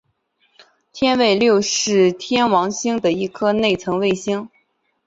[0.91, 4.49] 天卫六是天王星的一颗内层卫星。